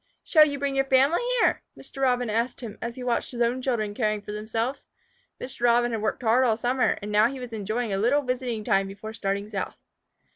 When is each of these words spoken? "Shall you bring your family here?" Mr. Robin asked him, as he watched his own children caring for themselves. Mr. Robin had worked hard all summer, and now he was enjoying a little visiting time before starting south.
"Shall 0.23 0.47
you 0.47 0.57
bring 0.57 0.75
your 0.75 0.85
family 0.85 1.21
here?" 1.39 1.61
Mr. 1.77 2.01
Robin 2.01 2.27
asked 2.27 2.61
him, 2.61 2.79
as 2.81 2.95
he 2.95 3.03
watched 3.03 3.29
his 3.29 3.41
own 3.43 3.61
children 3.61 3.93
caring 3.93 4.19
for 4.23 4.31
themselves. 4.31 4.87
Mr. 5.39 5.61
Robin 5.65 5.91
had 5.91 6.01
worked 6.01 6.23
hard 6.23 6.43
all 6.43 6.57
summer, 6.57 6.97
and 7.03 7.11
now 7.11 7.27
he 7.27 7.39
was 7.39 7.53
enjoying 7.53 7.93
a 7.93 7.99
little 7.99 8.23
visiting 8.23 8.63
time 8.63 8.87
before 8.87 9.13
starting 9.13 9.47
south. 9.47 9.77